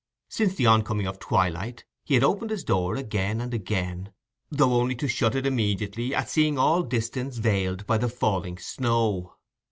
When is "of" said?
1.05-1.19